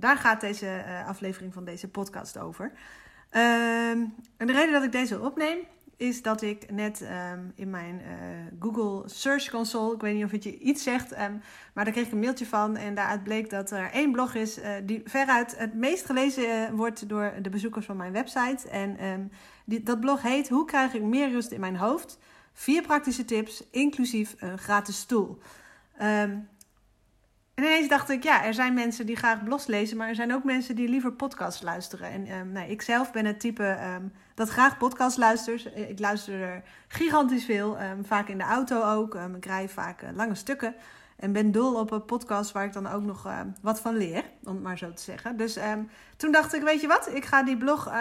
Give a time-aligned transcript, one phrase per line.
[0.00, 2.72] Daar gaat deze uh, aflevering van deze podcast over.
[3.32, 5.58] Uh, en de reden dat ik deze opneem
[6.00, 7.00] is dat ik net
[7.32, 8.06] um, in mijn uh,
[8.60, 11.42] Google Search Console, ik weet niet of het je iets zegt, um,
[11.74, 14.58] maar daar kreeg ik een mailtje van en daaruit bleek dat er één blog is
[14.58, 18.68] uh, die veruit het meest gelezen wordt door de bezoekers van mijn website.
[18.68, 19.30] En um,
[19.64, 22.18] die, dat blog heet Hoe krijg ik meer rust in mijn hoofd?
[22.52, 25.38] Vier praktische tips, inclusief een gratis stoel.
[27.60, 30.34] En ineens dacht ik, ja, er zijn mensen die graag blogs lezen, maar er zijn
[30.34, 32.10] ook mensen die liever podcasts luisteren.
[32.10, 35.70] En um, nou, ik zelf ben het type um, dat graag podcasts luistert.
[35.74, 39.14] Ik luister er gigantisch veel, um, vaak in de auto ook.
[39.14, 40.74] ik rij vaak uh, lange stukken
[41.16, 43.28] en ben dol op een podcast waar ik dan ook nog
[43.60, 45.36] wat van leer, om het maar zo te zeggen.
[45.36, 45.58] Dus
[46.16, 47.92] toen dacht ik, weet je wat, ik ga die blog,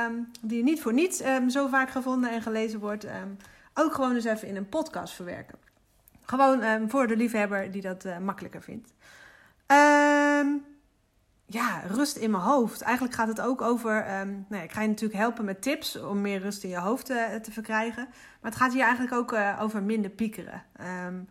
[0.41, 3.07] die niet voor niets zo vaak gevonden en gelezen wordt,
[3.73, 5.57] ook gewoon eens even in een podcast verwerken.
[6.25, 8.93] Gewoon voor de liefhebber die dat uh, makkelijker vindt.
[9.71, 10.65] Um,
[11.45, 12.81] ja, rust in mijn hoofd.
[12.81, 14.19] Eigenlijk gaat het ook over.
[14.19, 16.79] Um, nou ja, ik ga je natuurlijk helpen met tips om meer rust in je
[16.79, 18.07] hoofd te, te verkrijgen.
[18.41, 20.63] Maar het gaat hier eigenlijk ook uh, over minder piekeren.
[21.07, 21.29] Um,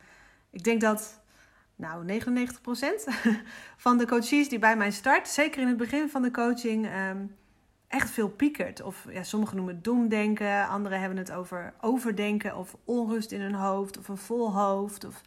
[0.50, 1.20] ik denk dat.
[1.76, 2.22] Nou, 99%
[3.76, 6.88] van de coaches die bij mij start, zeker in het begin van de coaching,
[7.88, 8.82] echt veel piekert.
[8.82, 13.54] Of ja, sommigen noemen het doemdenken, anderen hebben het over overdenken of onrust in hun
[13.54, 15.04] hoofd of een vol hoofd.
[15.04, 15.20] Of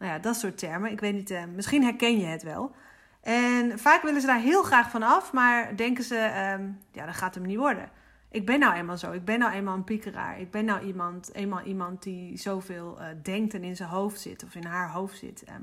[0.00, 0.90] nou ja, dat soort termen.
[0.90, 2.74] Ik weet niet, uh, misschien herken je het wel.
[3.22, 7.14] En vaak willen ze daar heel graag van af, maar denken ze, um, ja, dat
[7.14, 7.90] gaat hem niet worden.
[8.30, 9.12] Ik ben nou eenmaal zo.
[9.12, 10.40] Ik ben nou eenmaal een piekeraar.
[10.40, 14.44] Ik ben nou iemand, eenmaal iemand die zoveel uh, denkt en in zijn hoofd zit
[14.44, 15.42] of in haar hoofd zit.
[15.48, 15.54] Um,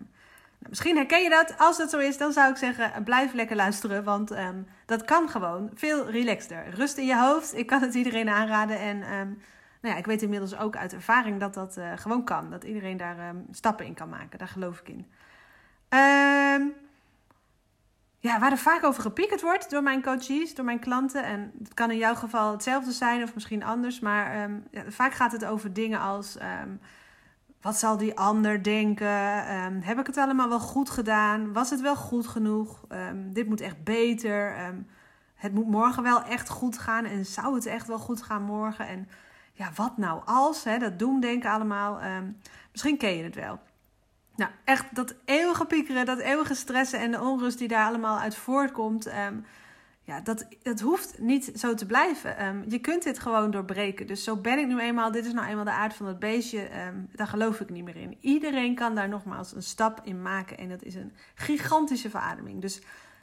[0.60, 1.56] nou, misschien herken je dat.
[1.58, 4.04] Als dat zo is, dan zou ik zeggen, blijf lekker luisteren.
[4.04, 6.66] Want um, dat kan gewoon veel relaxter.
[6.70, 7.58] Rust in je hoofd.
[7.58, 8.80] Ik kan het iedereen aanraden.
[8.80, 9.04] En
[9.82, 12.50] nou ja, ik weet inmiddels ook uit ervaring dat dat uh, gewoon kan.
[12.50, 14.40] Dat iedereen daar um, stappen in kan maken.
[14.40, 15.06] Daar geloof ik in.
[16.00, 16.74] Um,
[18.20, 21.24] ja, waar er vaak over gepiekerd wordt door mijn coaches, door mijn klanten.
[21.24, 24.00] En het kan in jouw geval hetzelfde zijn of misschien anders.
[24.00, 26.38] Maar um, ja, vaak gaat het over dingen als...
[27.62, 29.82] wat zal die ander denken?
[29.82, 31.54] heb ik het allemaal wel goed gedaan?
[31.54, 32.86] Was het wel goed genoeg?
[33.16, 34.56] dit moet echt beter.
[35.36, 37.06] het moet morgen wel echt goed gaan.
[37.06, 38.88] En zou het echt wel goed gaan morgen?
[38.88, 39.08] En
[39.58, 40.64] ja, wat nou als?
[40.64, 42.04] Hè, dat doemdenken allemaal.
[42.04, 42.38] Um,
[42.72, 43.60] misschien ken je het wel.
[44.36, 48.36] Nou, echt dat eeuwige piekeren, dat eeuwige stressen en de onrust die daar allemaal uit
[48.36, 49.08] voortkomt.
[49.08, 49.46] Um,
[50.02, 52.46] ja, dat, dat hoeft niet zo te blijven.
[52.46, 54.08] Um, je kunt dit gewoon doorbreken.
[54.08, 55.12] Dus zo ben ik nu eenmaal.
[55.12, 56.70] Dit is nou eenmaal de aard van het beestje.
[57.12, 58.18] Daar geloof ik niet meer in.
[58.22, 60.58] Iedereen kan daar nogmaals een stap in maken.
[60.58, 62.62] En dat is een gigantische verademing.
[62.62, 62.82] Dus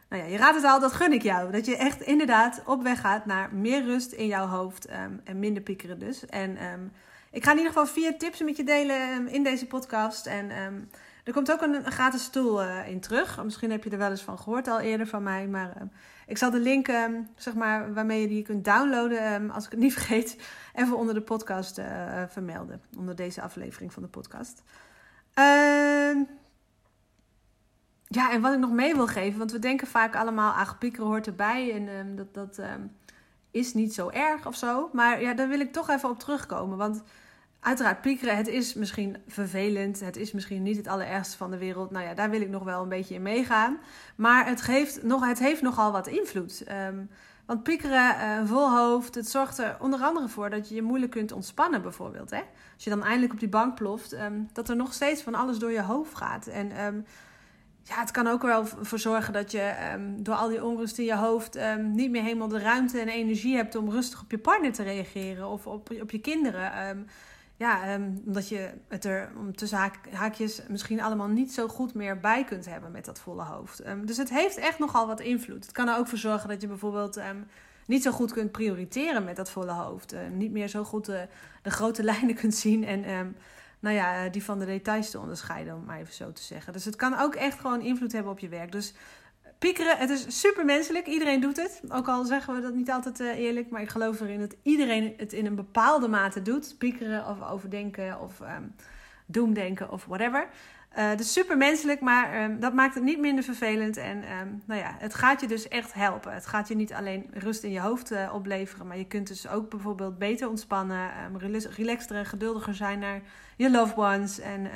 [0.08, 1.50] nou ja, je raadt het al, dat gun ik jou.
[1.52, 5.38] Dat je echt inderdaad op weg gaat naar meer rust in jouw hoofd um, en
[5.38, 6.26] minder piekeren dus.
[6.26, 6.92] En um,
[7.30, 10.26] ik ga in ieder geval vier tips met je delen um, in deze podcast.
[10.26, 10.50] En
[11.24, 13.44] er komt ook een, gratis stoel uh, in terug.
[13.44, 15.46] Misschien heb je er wel eens van gehoord al eerder van mij.
[15.46, 15.72] Maar
[16.26, 16.86] ik zal de link,
[17.36, 20.36] zeg maar, waarmee je die kunt downloaden, als ik het niet vergeet,
[20.74, 21.86] even onder de podcast uh,
[22.28, 22.80] vermelden.
[22.98, 24.62] Onder deze aflevering van de podcast.
[25.34, 26.18] Ehm
[28.14, 31.06] ja, en wat ik nog mee wil geven, want we denken vaak allemaal, ach, piekeren
[31.06, 32.96] hoort erbij en um, dat, dat um,
[33.50, 34.90] is niet zo erg of zo.
[34.92, 37.02] Maar ja, daar wil ik toch even op terugkomen, want
[37.60, 41.90] uiteraard piekeren, het is misschien vervelend, het is misschien niet het allerergste van de wereld.
[41.90, 43.78] Nou ja, daar wil ik nog wel een beetje in meegaan.
[44.16, 46.64] Maar het, geeft nog, het heeft nogal wat invloed.
[46.88, 47.10] Um,
[47.46, 51.12] want piekeren, uh, vol hoofd, het zorgt er onder andere voor dat je je moeilijk
[51.12, 52.30] kunt ontspannen bijvoorbeeld.
[52.30, 52.42] Hè?
[52.74, 54.16] Als je dan eindelijk op die bank ploft,
[54.52, 56.46] dat er nog steeds van alles door je hoofd gaat.
[56.46, 56.72] En
[57.84, 61.04] ja, het kan ook wel voor zorgen dat je um, door al die onrust in
[61.04, 64.38] je hoofd um, niet meer helemaal de ruimte en energie hebt om rustig op je
[64.38, 66.88] partner te reageren of op, op je kinderen.
[66.88, 67.06] Um,
[67.56, 72.66] ja, omdat je het er tussen haakjes misschien allemaal niet zo goed meer bij kunt
[72.66, 73.82] hebben met dat volle hoofd.
[74.04, 75.64] dus het heeft echt nogal wat invloed.
[75.64, 77.20] Het kan er ook voor zorgen dat je bijvoorbeeld
[77.86, 80.14] niet zo goed kunt prioriteren met dat volle hoofd.
[80.32, 81.28] Niet meer zo goed de,
[81.62, 83.36] de grote lijnen kunt zien en
[83.84, 86.72] nou ja, die van de details te onderscheiden, om maar even zo te zeggen.
[86.72, 88.72] Dus het kan ook echt gewoon invloed hebben op je werk.
[88.72, 88.94] Dus
[89.58, 91.06] piekeren, het is super menselijk.
[91.06, 91.80] Iedereen doet het.
[91.88, 95.14] Ook al zeggen we dat niet altijd uh, eerlijk, maar ik geloof erin dat iedereen
[95.16, 96.74] het in een bepaalde mate doet.
[96.78, 98.74] Piekeren of overdenken of um,
[99.26, 100.48] doemdenken of whatever.
[101.16, 103.96] Dus super menselijk, maar ehm, dat maakt het niet minder vervelend.
[103.96, 106.32] En ehm, nou ja, het gaat je dus echt helpen.
[106.32, 109.48] Het gaat je niet alleen rust in je hoofd uh, opleveren, maar je kunt dus
[109.48, 111.36] ook bijvoorbeeld beter ontspannen, um,
[111.76, 113.20] relaxter en geduldiger zijn naar
[113.56, 114.38] je loved ones.
[114.38, 114.70] En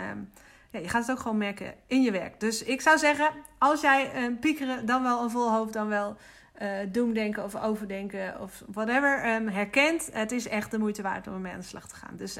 [0.70, 2.40] ja, je gaat het ook gewoon merken in je werk.
[2.40, 6.16] Dus ik zou zeggen, als jij piekeren, dan wel een vol hoofd, dan wel
[6.62, 9.22] uh, doemdenken of overdenken of whatever
[9.52, 12.16] herkent, het is echt de moeite waard om ermee aan de slag te gaan.
[12.16, 12.38] Dus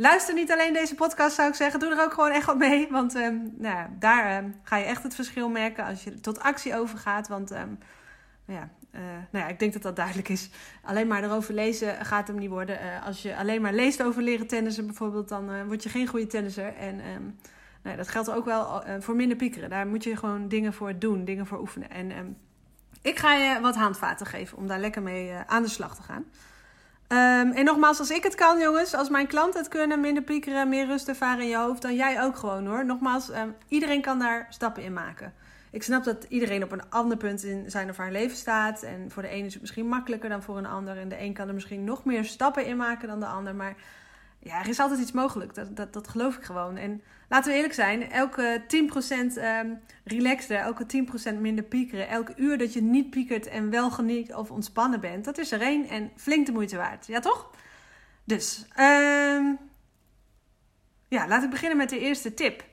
[0.00, 1.80] Luister niet alleen deze podcast, zou ik zeggen.
[1.80, 2.88] Doe er ook gewoon echt wat mee.
[2.90, 6.76] Want um, nou, daar um, ga je echt het verschil merken als je tot actie
[6.76, 7.28] overgaat.
[7.28, 7.78] Want um,
[8.44, 9.00] ja, uh,
[9.30, 10.50] nou ja, ik denk dat dat duidelijk is.
[10.82, 12.78] Alleen maar erover lezen gaat hem niet worden.
[12.82, 16.06] Uh, als je alleen maar leest over leren tennissen bijvoorbeeld, dan uh, word je geen
[16.06, 16.76] goede tennisser.
[16.76, 17.16] En nou
[17.82, 19.70] ja, dat geldt ook wel voor minder piekeren.
[19.70, 21.90] Daar moet je gewoon dingen voor doen, dingen voor oefenen.
[21.90, 22.36] En
[23.02, 26.24] ik ga je wat handvaten geven om daar lekker mee aan de slag te gaan.
[27.12, 30.68] Um, en nogmaals, als ik het kan, jongens, als mijn klanten het kunnen, minder piekeren,
[30.68, 32.84] meer rust ervaren in je hoofd, dan jij ook gewoon hoor.
[32.84, 35.32] Nogmaals, um, iedereen kan daar stappen in maken.
[35.70, 38.82] Ik snap dat iedereen op een ander punt in zijn of haar leven staat.
[38.82, 40.98] En voor de ene is het misschien makkelijker dan voor een ander.
[40.98, 43.54] En de een kan er misschien nog meer stappen in maken dan de ander.
[43.54, 43.74] Maar
[44.42, 45.54] ja, er is altijd iets mogelijk.
[45.54, 46.76] Dat, dat, dat geloof ik gewoon.
[46.76, 50.86] En laten we eerlijk zijn, elke 10% um, ehm, relaxter, elke
[51.32, 55.24] 10% minder piekeren, elke uur dat je niet piekert en wel geniet of ontspannen bent,
[55.24, 57.06] dat is er één en flink de moeite waard.
[57.06, 57.50] Ja, toch?
[58.24, 59.58] Dus, um,
[61.08, 62.64] ja, laat ik beginnen met de eerste tip.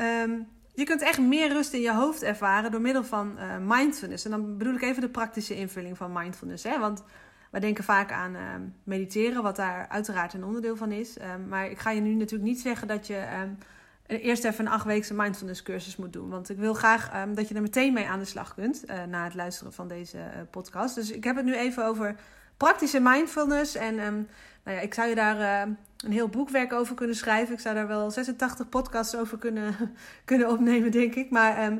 [0.00, 4.24] Um, je kunt echt meer rust in je hoofd ervaren door middel van uh, mindfulness.
[4.24, 6.64] En dan bedoel ik even de praktische invulling van mindfulness.
[6.64, 6.78] Hè?
[6.78, 7.04] Want
[7.50, 8.40] wij denken vaak aan uh,
[8.84, 11.16] mediteren, wat daar uiteraard een onderdeel van is.
[11.20, 13.58] Um, maar ik ga je nu natuurlijk niet zeggen dat je um,
[14.06, 16.28] eerst even een achtweekse mindfulness cursus moet doen.
[16.28, 19.24] Want ik wil graag dat je er meteen mee aan de slag kunt uh, na
[19.24, 20.94] het luisteren van deze uh, podcast.
[20.94, 22.16] Dus ik heb het nu even over
[22.56, 23.74] praktische mindfulness.
[23.74, 27.54] En nou ja, ik zou je daar een heel boekwerk over kunnen schrijven.
[27.54, 29.74] Ik zou daar wel 86 podcasts over kunnen,
[30.24, 31.30] kunnen opnemen, denk ik.
[31.30, 31.72] Maar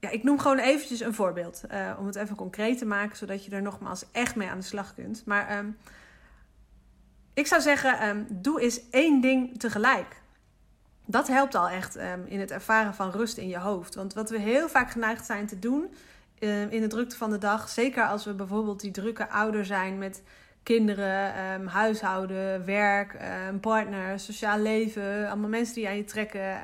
[0.00, 1.62] ja, ik noem gewoon eventjes een voorbeeld.
[1.72, 4.64] Uh, om het even concreet te maken, zodat je er nogmaals echt mee aan de
[4.64, 5.22] slag kunt.
[5.26, 5.76] Maar um,
[7.34, 10.16] ik zou zeggen, um, doe eens één ding tegelijk.
[11.04, 13.94] Dat helpt al echt um, in het ervaren van rust in je hoofd.
[13.94, 15.94] Want wat we heel vaak geneigd zijn te doen
[16.70, 20.22] in de drukte van de dag, zeker als we bijvoorbeeld die drukke ouder zijn met
[20.62, 23.16] kinderen, huishouden, werk,
[23.60, 26.60] partner, sociaal leven, allemaal mensen die aan je trekken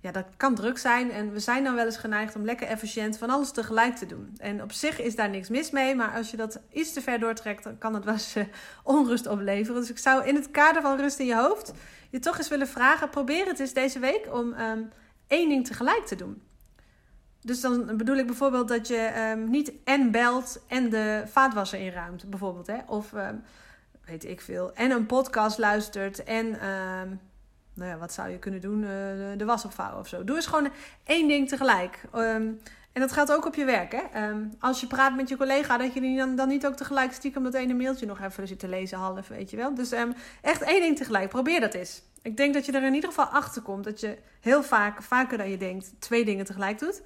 [0.00, 1.10] ja, dat kan druk zijn.
[1.10, 4.34] En we zijn dan wel eens geneigd om lekker efficiënt van alles tegelijk te doen.
[4.36, 5.94] En op zich is daar niks mis mee.
[5.94, 8.44] Maar als je dat iets te ver doortrekt, dan kan het wel eens uh,
[8.82, 9.80] onrust opleveren.
[9.80, 11.72] Dus ik zou in het kader van rust in je hoofd
[12.10, 14.90] je toch eens willen vragen: probeer het eens deze week om um,
[15.26, 16.42] één ding tegelijk te doen.
[17.40, 22.30] Dus dan bedoel ik bijvoorbeeld dat je um, niet en belt en de vaatwasser inruimt,
[22.30, 22.66] bijvoorbeeld.
[22.66, 22.78] Hè?
[22.86, 23.42] Of um,
[24.04, 24.74] weet ik veel.
[24.74, 26.60] En een podcast luistert en
[27.78, 28.82] nou ja, wat zou je kunnen doen?
[28.82, 28.88] Uh,
[29.36, 30.24] de was opvouwen of zo.
[30.24, 30.70] Doe eens gewoon
[31.04, 32.00] één ding tegelijk.
[32.14, 32.60] Um,
[32.92, 33.92] en dat geldt ook op je werk.
[33.92, 34.28] Hè?
[34.28, 37.42] Um, als je praat met je collega, dat je dan, dan niet ook tegelijk stiekem
[37.42, 39.74] dat ene mailtje nog even zit te lezen, half, weet je wel.
[39.74, 41.28] Dus um, echt één ding tegelijk.
[41.28, 42.02] Probeer dat eens.
[42.22, 45.38] Ik denk dat je er in ieder geval achter komt dat je heel vaak, vaker
[45.38, 47.02] dan je denkt, twee dingen tegelijk doet.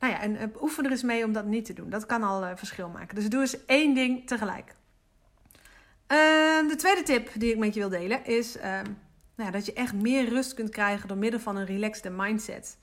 [0.00, 1.90] Nou ja, en uh, oefen er eens mee om dat niet te doen.
[1.90, 3.14] Dat kan al uh, verschil maken.
[3.14, 4.74] Dus doe eens één ding tegelijk.
[6.08, 8.84] Ehm, de tweede tip die ik met je wil delen is ehm,
[9.34, 12.76] nou ja, dat je echt meer rust kunt krijgen door middel van een relaxed mindset.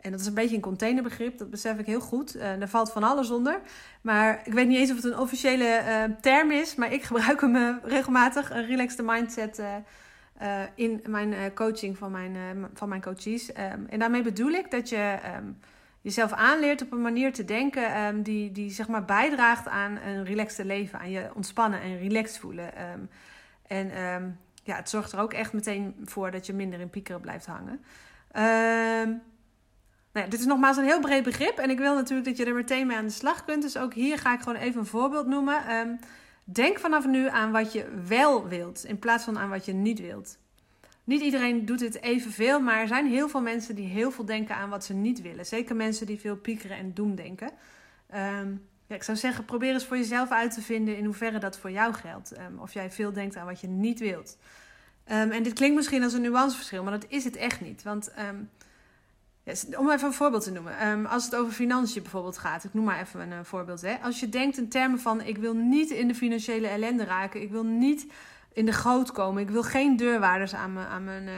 [0.00, 2.36] En dat is een beetje een containerbegrip, dat besef ik heel goed.
[2.36, 3.60] Uh, daar valt van alles onder.
[4.00, 7.40] Maar ik weet niet eens of het een officiële uh, term is, maar ik gebruik
[7.40, 9.62] hem uh, regelmatig, een relaxed mindset,
[10.74, 12.36] in mijn coaching van mijn,
[12.74, 13.52] van mijn coaches.
[13.52, 15.18] En daarmee bedoel ik dat je
[16.04, 20.24] jezelf aanleert op een manier te denken um, die, die zeg maar bijdraagt aan een
[20.24, 22.90] relaxte leven, aan je ontspannen en relaxed voelen.
[22.92, 23.08] Um,
[23.66, 27.20] en um, ja, het zorgt er ook echt meteen voor dat je minder in piekeren
[27.20, 27.84] blijft hangen.
[30.12, 32.44] Nou ja, dit is nogmaals een heel breed begrip en ik wil natuurlijk dat je
[32.44, 33.62] er meteen mee aan de slag kunt.
[33.62, 35.98] Dus ook hier ga ik gewoon even een voorbeeld noemen.
[36.44, 40.00] denk vanaf nu aan wat je wel wilt in plaats van aan wat je niet
[40.00, 40.38] wilt.
[41.04, 44.56] Niet iedereen doet dit evenveel, maar er zijn heel veel mensen die heel veel denken
[44.56, 45.46] aan wat ze niet willen.
[45.46, 47.50] Zeker mensen die veel piekeren en doemdenken.
[48.14, 51.58] Um, ja, ik zou zeggen, probeer eens voor jezelf uit te vinden in hoeverre dat
[51.58, 52.38] voor jou geldt.
[52.38, 54.38] Um, of jij veel denkt aan wat je niet wilt.
[55.12, 57.82] Um, en dit klinkt misschien als een nuanceverschil, maar dat is het echt niet.
[57.82, 58.12] Want
[59.76, 61.06] om even een voorbeeld te noemen.
[61.06, 63.80] als het over financiën bijvoorbeeld gaat, ik noem maar even een uh, voorbeeld.
[63.80, 63.94] Hè.
[63.94, 67.50] Als je denkt in termen van: ik wil niet in de financiële ellende raken, ik
[67.50, 68.06] wil niet
[68.54, 69.42] in de goot komen.
[69.42, 71.34] Ik wil geen deurwaarders aan mijn, aan mijn, uh,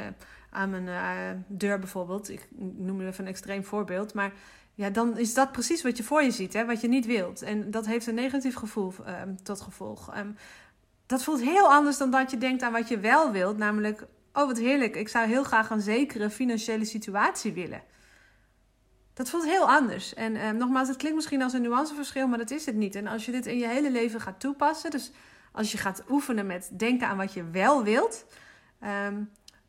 [0.50, 2.30] aan mijn uh, deur bijvoorbeeld.
[2.30, 4.14] Ik noem even een extreem voorbeeld.
[4.14, 4.32] Maar
[4.74, 7.42] ja, dan is dat precies wat je voor je ziet, hè, wat je niet wilt.
[7.42, 8.92] En dat heeft een negatief gevoel
[9.22, 10.16] um, tot gevolg.
[10.16, 10.36] Um,
[11.06, 13.56] dat voelt heel anders dan dat je denkt aan wat je wel wilt.
[13.56, 17.82] Namelijk, oh wat heerlijk, ik zou heel graag een zekere financiële situatie willen.
[19.14, 20.14] Dat voelt heel anders.
[20.14, 22.94] En eh, nogmaals, het klinkt misschien als een nuanceverschil, maar dat is het niet.
[22.94, 25.12] En als je dit in je hele leven gaat toepassen, dus
[25.56, 28.24] als je gaat oefenen met denken aan wat je wel wilt,
[28.80, 29.22] ehm,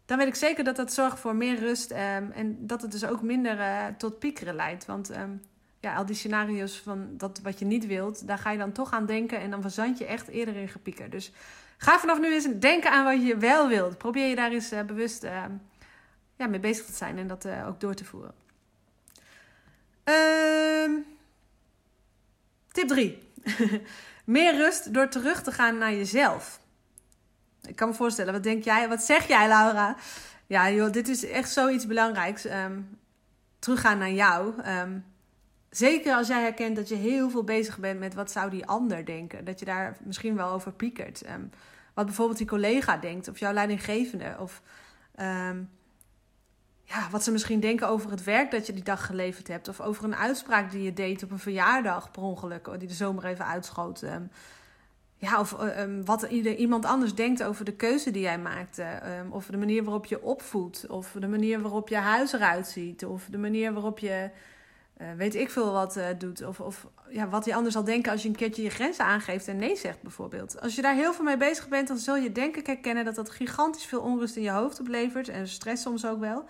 [0.05, 3.05] dan weet ik zeker dat dat zorgt voor meer rust ehm, en dat het dus
[3.05, 4.85] ook minder uh, tot piekeren leidt.
[4.85, 5.29] Want ehm,
[5.79, 8.91] ja, al die scenario's van dat wat je niet wilt, daar ga je dan toch
[8.91, 11.09] aan denken en dan verzand je echt eerder in gepieker.
[11.09, 11.31] Dus
[11.77, 13.97] ga vanaf nu eens denken aan wat je wel wilt.
[13.97, 15.23] Probeer je daar eens uh, bewust
[16.35, 18.33] ja, mee bezig te zijn en dat ook door te voeren.
[22.71, 23.17] Tip 3.
[24.27, 26.59] Meer rust door terug te gaan naar jezelf.
[27.61, 28.89] Ik kan me voorstellen, wat denk jij?
[28.89, 29.95] Wat zeg jij, Laura?
[30.47, 32.45] Ja, joh, dit is echt zoiets belangrijks.
[32.45, 32.99] Um,
[33.59, 34.53] teruggaan naar jou.
[34.67, 35.05] Um,
[35.69, 39.05] zeker als jij herkent dat je heel veel bezig bent met wat zou die ander
[39.05, 39.45] denken.
[39.45, 41.21] Dat je daar misschien wel over piekert.
[41.93, 44.35] wat bijvoorbeeld die collega denkt, of jouw leidinggevende.
[44.39, 44.61] Of
[46.87, 49.67] ja, wat ze misschien denken over het werk dat je die dag geleverd hebt.
[49.67, 52.69] Of over een uitspraak die je deed op een verjaardag per ongeluk.
[52.79, 54.01] Die de zomer even uitschoot.
[54.01, 54.21] Ehm.
[55.17, 58.85] ja, of uh, um, wat iemand anders denkt over de keuze die jij maakte.
[59.19, 60.87] Um, of de manier waarop je opvoedt.
[60.87, 63.05] Of de manier waarop je huis eruit ziet.
[63.05, 64.29] Of de manier waarop je,
[65.01, 66.45] uh, weet ik veel wat, uh, doet.
[66.45, 69.47] Of, of ja, wat die ander zal denken als je een keertje je grenzen aangeeft
[69.47, 70.61] en nee zegt bijvoorbeeld.
[70.61, 73.15] Als je daar heel veel mee bezig bent, dan zul je denk ik herkennen dat
[73.15, 75.29] dat gigantisch veel onrust in je hoofd oplevert.
[75.29, 76.45] En stress soms ook wel.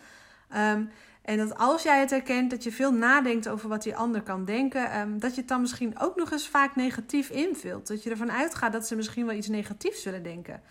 [0.56, 0.89] Um,
[1.22, 4.46] en dat als jij het herkent, dat je veel nadenkt over wat die ander kan
[4.46, 7.88] denken, um, dat je het dan misschien ook nog eens vaak negatief invult.
[7.88, 10.62] Dat je ervan uitgaat dat ze misschien wel iets negatiefs zullen denken.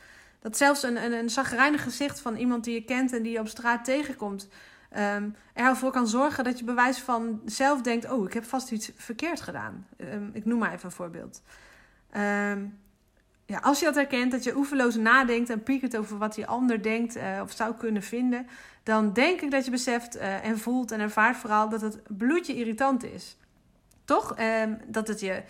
[0.41, 3.41] Dat zelfs een, een, een zagrijnig gezicht van iemand die je kent en die je
[3.41, 4.49] op straat tegenkomt,
[5.17, 8.91] um, ervoor kan zorgen dat je bewijs van zelf denkt: Oh, ik heb vast iets
[8.97, 9.87] verkeerd gedaan.
[10.33, 11.43] ik noem maar even een voorbeeld.
[13.47, 16.83] Ja, als je dat herkent, dat je oeverloos nadenkt en piekert over wat die ander
[16.83, 18.47] denkt uh, of zou kunnen vinden,
[18.83, 22.55] dan denk ik dat je beseft uh, en voelt en ervaart vooral dat het bloedje
[22.55, 23.37] irritant is.
[24.05, 24.39] Toch?
[24.39, 25.43] Uh, dat het je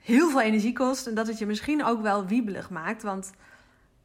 [0.00, 3.02] heel veel energie kost en dat het je misschien ook wel wiebelig maakt.
[3.02, 3.30] Want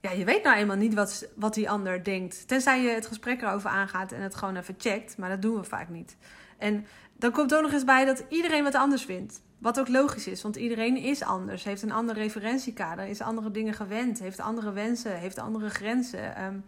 [0.02, 2.48] ja, je weet nou eenmaal niet wat, wat die ander denkt.
[2.48, 5.18] Tenzij je het gesprek erover aangaat en het gewoon even checkt.
[5.18, 6.16] Maar dat doen we vaak niet.
[6.58, 6.86] En
[7.18, 9.42] dan komt ook nog eens bij dat iedereen wat anders vindt.
[9.58, 11.64] Wat ook logisch is, want iedereen is anders.
[11.64, 16.44] Heeft een ander referentiekader, is andere dingen gewend, heeft andere wensen, heeft andere grenzen.
[16.44, 16.64] Um,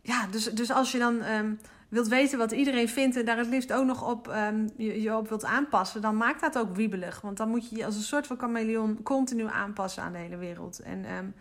[0.00, 3.46] ja, dus, dus als je dan um, wilt weten wat iedereen vindt en daar het
[3.46, 7.20] liefst ook nog op, um, je, je, op wilt aanpassen, dan maakt dat ook wiebelig.
[7.20, 10.36] Want dan moet je je als een soort van chameleon continu aanpassen aan de hele
[10.36, 10.80] wereld.
[10.80, 11.34] En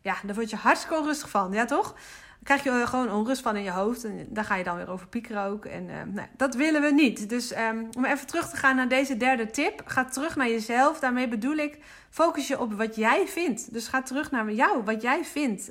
[0.00, 1.94] ja, daar word je hartstikke onrustig van, ja toch?
[2.42, 5.06] Krijg je gewoon onrust van in je hoofd en daar ga je dan weer over
[5.06, 5.64] piekeren ook.
[5.64, 7.28] En nee, dat willen we niet.
[7.28, 7.52] Dus
[7.96, 10.98] om even terug te gaan naar deze derde tip, ga terug naar jezelf.
[10.98, 11.78] Daarmee bedoel ik,
[12.10, 13.72] focus je op wat jij vindt.
[13.72, 15.70] Dus ga terug naar jou, wat jij vindt.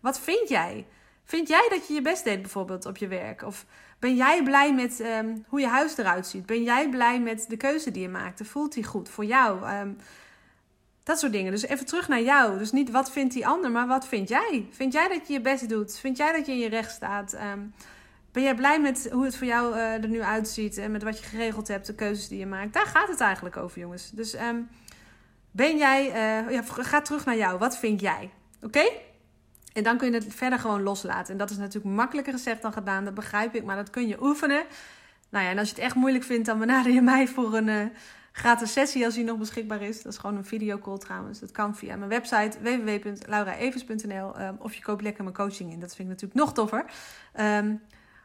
[0.00, 0.86] wat vind jij?
[1.24, 3.42] Vind jij dat je je best deed bijvoorbeeld op je werk?
[3.42, 3.66] Of
[3.98, 6.46] ben jij blij met um, hoe je huis eruit ziet?
[6.46, 8.44] Ben jij blij met de keuze die je maakte?
[8.44, 9.64] Voelt die goed voor jou?
[11.10, 11.52] Dat soort dingen.
[11.52, 12.58] Dus even terug naar jou.
[12.58, 14.66] Dus niet wat vindt die ander, maar wat vind jij?
[14.70, 15.98] Vind jij dat je je best doet?
[15.98, 17.34] Vind jij dat je in je recht staat?
[17.34, 17.74] Um,
[18.32, 21.18] ben jij blij met hoe het voor jou uh, er nu uitziet en met wat
[21.18, 22.72] je geregeld hebt, de keuzes die je maakt?
[22.72, 24.10] Daar gaat het eigenlijk over, jongens.
[24.10, 24.36] Dus
[25.50, 27.58] ben jij, uh, ja, ga terug naar jou.
[27.58, 28.30] Wat vind jij?
[28.62, 28.90] Oké?
[29.72, 31.32] En dan kun je het verder gewoon loslaten.
[31.32, 34.22] En dat is natuurlijk makkelijker gezegd dan gedaan, dat begrijp ik, maar dat kun je
[34.22, 34.62] oefenen.
[35.30, 37.68] Nou ja, en als je het echt moeilijk vindt, dan benader je mij voor een
[37.68, 37.84] uh,
[38.32, 40.02] gratis sessie als die nog beschikbaar is.
[40.02, 41.38] Dat is gewoon een videocall trouwens.
[41.38, 45.80] Dat kan via mijn website www.lauraevers.nl um, of je koopt lekker mijn coaching in.
[45.80, 46.84] Dat vind ik natuurlijk nog toffer.
[47.40, 47.82] Um,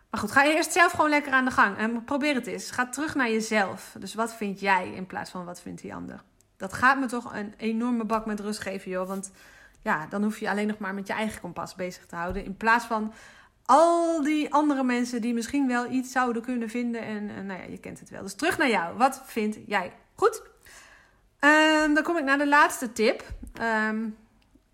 [0.10, 2.72] maar goed, ga eerst zelf gewoon lekker aan de gang en probeer het eens.
[2.72, 3.96] Ga terug naar jezelf.
[4.00, 6.24] Dus wat vind jij in plaats van wat vindt die ander?
[6.58, 9.08] Dat gaat me toch een enorme bak met rust geven, joh.
[9.08, 9.32] Want
[9.82, 12.46] ja, dan hoef je alleen nog maar met je eigen kompas bezig te houden.
[12.46, 13.14] In plaats van
[13.66, 17.02] al die andere mensen die misschien wel iets zouden kunnen vinden.
[17.02, 18.22] En, nou ja, je kent het wel.
[18.22, 18.98] Dus terug naar jou.
[18.98, 19.94] Wat vind jij?
[20.16, 20.42] Goed.
[21.40, 23.24] Um, dan kom ik naar de laatste tip.
[23.90, 24.18] Um,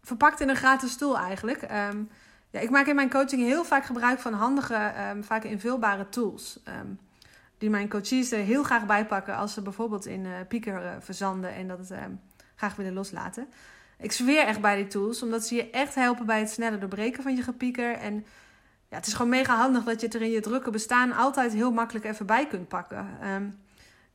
[0.02, 1.62] verpakt in een gratis stoel eigenlijk.
[1.62, 2.10] Um,
[2.50, 6.60] ja, ik maak in mijn coaching heel vaak gebruik van handige, vaak invulbare tools.
[7.58, 11.54] die mijn coaches er heel graag bijpakken als ze bijvoorbeeld in uh, Pieker uh, verzanden
[11.54, 11.92] en dat het
[12.56, 13.48] graag willen loslaten.
[13.98, 17.24] Ik zweer echt bij die tools, omdat ze je echt helpen bij het sneller doorbreken
[17.24, 17.94] van je gepieker.
[17.94, 18.26] En
[18.92, 21.54] ja, het is gewoon mega handig dat je het er in je drukke bestaan altijd
[21.54, 23.08] heel makkelijk even bij kunt pakken.
[23.36, 23.60] Um,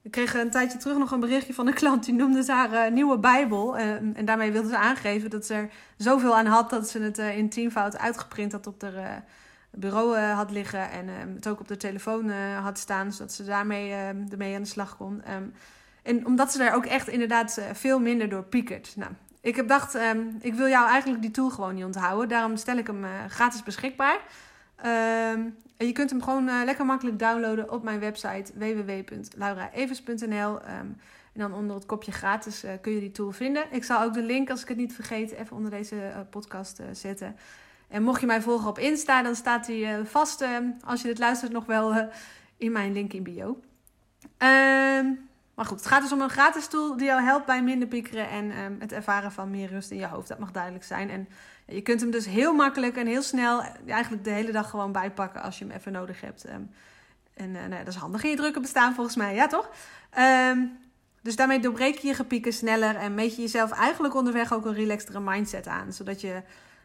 [0.06, 2.73] ik kreeg een tijdje terug nog een berichtje van een klant die noemde ze haar
[2.73, 3.78] uh, nieuwe Bijbel.
[3.78, 7.18] Uh, en daarmee wilde ze aangeven dat ze er zoveel aan had dat ze het
[7.18, 9.25] uh, in teamfout uitgeprint had op haar
[9.71, 10.90] bureau had liggen.
[10.90, 12.30] En ehm, het ook op de telefoon
[12.62, 13.92] had staan, zodat ze daarmee
[14.30, 15.23] ermee aan de slag kon.
[16.02, 18.97] En omdat ze daar ook echt inderdaad veel minder door piekert.
[18.97, 22.28] Nou, ik heb dacht, ehm, ik wil jou eigenlijk die tool gewoon niet onthouden.
[22.28, 24.18] Daarom stel ik hem gratis beschikbaar.
[24.76, 30.61] Ehm, je kunt hem gewoon uh, lekker makkelijk downloaden op mijn website www.lauraevers.nl.
[30.61, 31.00] en
[31.33, 33.64] dan onder het kopje gratis uh, kun je die tool vinden.
[33.71, 37.37] Ik zal ook de link, als ik het niet vergeet, even onder deze podcast zetten.
[37.88, 40.45] En mocht je mij volgen op Insta, dan staat hij vast,
[40.85, 42.09] als je dit luistert, nog wel
[42.56, 43.61] in mijn link in bio.
[44.37, 45.06] Ehm
[45.57, 48.29] maar goed, het gaat dus om een gratis tool die jou helpt bij minder piekeren
[48.29, 50.29] en um, het ervaren van meer rust in je hoofd.
[50.29, 51.11] Dat mag duidelijk zijn.
[51.11, 51.29] En
[51.67, 55.43] je kunt hem dus heel makkelijk en heel snel, eigenlijk de hele dag gewoon bijpakken
[55.43, 56.49] als je hem even nodig hebt.
[56.49, 56.71] Um,
[57.35, 59.71] en uh, nou, dat is handig in je drukke bestaan volgens mij, ja toch?
[60.19, 60.79] Um,
[61.23, 64.75] dus daarmee doorbreek je je gepieken sneller en meet je jezelf eigenlijk onderweg ook een
[64.75, 65.93] relaxtere mindset aan.
[65.93, 66.43] Zodat je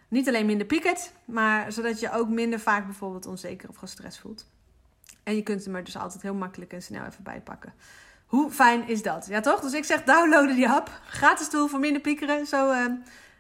[0.08, 4.50] niet alleen minder piekert, maar zodat je ook minder vaak bijvoorbeeld onzeker of gestrest voelt.
[5.24, 7.74] En je kunt hem er dus altijd heel makkelijk en snel even bijpakken.
[8.32, 9.26] Hoe fijn is dat?
[9.26, 9.60] Ja, toch?
[9.60, 11.02] Dus ik zeg downloaden die app.
[11.06, 12.46] Gratis tool voor minder piekeren.
[12.46, 12.86] Zo uh,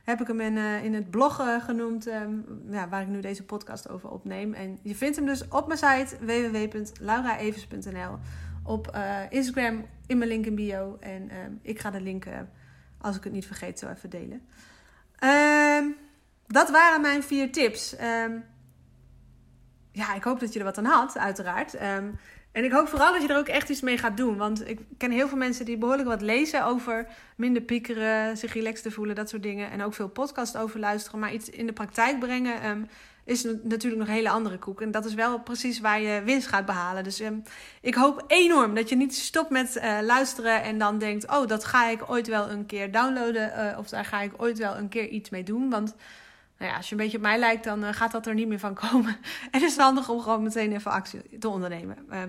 [0.03, 3.21] heb ik hem in, uh, in het blog uh, genoemd, um, ja, waar ik nu
[3.21, 4.53] deze podcast over opneem.
[4.53, 8.17] En je vindt hem dus op mijn site www.lauraevers.nl.
[8.63, 8.97] Op
[9.29, 10.97] Instagram in mijn link in bio.
[10.99, 12.25] En ehm, ik ga de link,
[12.97, 14.47] als ik het niet vergeet, zo even delen.
[15.15, 15.85] Ehm,
[16.47, 17.95] dat waren mijn vier tips.
[19.91, 21.75] ja, ik hoop dat je er wat aan had, uiteraard.
[22.51, 24.37] En ik hoop vooral dat je er ook echt iets mee gaat doen.
[24.37, 28.93] Want ik ken heel veel mensen die behoorlijk wat lezen over minder piekeren, zich relaxed
[28.93, 29.71] voelen, dat soort dingen.
[29.71, 31.19] En ook veel podcast over luisteren.
[31.19, 32.87] Maar iets in de praktijk brengen um,
[33.23, 34.81] is natuurlijk nog een hele andere koek.
[34.81, 37.03] En dat is wel precies waar je winst gaat behalen.
[37.03, 37.43] Dus um,
[37.81, 41.65] ik hoop enorm dat je niet stopt met uh, luisteren en dan denkt: oh, dat
[41.65, 43.53] ga ik ooit wel een keer downloaden.
[43.57, 45.69] Uh, of daar ga ik ooit wel een keer iets mee doen.
[45.69, 45.95] Want
[46.61, 48.47] nou ja, als je een beetje op mij lijkt, dan uh, gaat dat er niet
[48.47, 49.17] meer van komen.
[49.51, 51.97] en het is handig om gewoon meteen even actie te ondernemen.
[52.09, 52.19] Uh,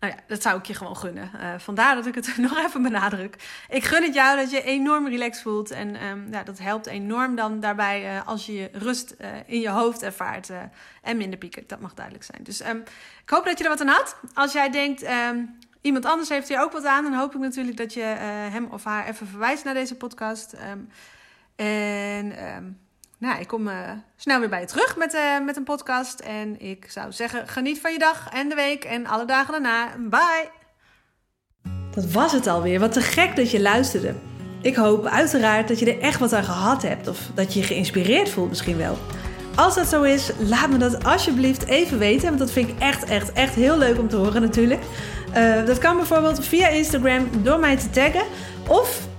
[0.00, 1.30] nou ja, dat zou ik je gewoon gunnen.
[1.34, 3.64] Uh, vandaar dat ik het nog even benadruk.
[3.68, 5.70] Ik gun het jou dat je enorm relaxed voelt.
[5.70, 9.14] En um, ja, dat helpt enorm dan daarbij uh, als je rust
[9.46, 10.50] in je hoofd ervaart.
[11.02, 11.64] en minder pieken.
[11.66, 12.42] Dat mag duidelijk zijn.
[12.42, 12.82] Dus um,
[13.22, 14.16] ik hoop dat je er wat aan had.
[14.34, 15.04] Als jij denkt,
[15.80, 17.04] iemand anders heeft hier ook wat aan.
[17.04, 18.02] Dan hoop ik natuurlijk dat je
[18.50, 20.56] hem of haar even verwijst naar deze podcast.
[21.56, 22.32] en
[23.20, 23.74] nou, ik kom uh,
[24.16, 26.20] snel weer bij je terug met, uh, met een podcast.
[26.20, 29.88] En ik zou zeggen, geniet van je dag en de week en alle dagen daarna.
[29.98, 30.48] Bye!
[31.90, 32.80] Dat was het alweer.
[32.80, 34.14] Wat te gek dat je luisterde.
[34.62, 37.08] Ik hoop uiteraard dat je er echt wat aan gehad hebt.
[37.08, 38.98] Of dat je je geïnspireerd voelt misschien wel.
[39.54, 42.26] Als dat zo is, laat me dat alsjeblieft even weten.
[42.26, 44.82] Want dat vind ik echt, echt, echt heel leuk om te horen natuurlijk.
[45.36, 48.24] Uh, dat kan bijvoorbeeld via Instagram door mij te taggen.
[48.68, 49.08] Of